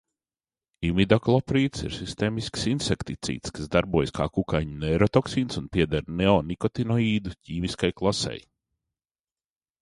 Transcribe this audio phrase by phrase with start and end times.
[0.87, 8.41] Imidakloprīds ir sistēmisks insekticīds, kas darbojas kā kukaiņu neirotoksīns un pieder neonikotinoīdu ķīmiskai klasei.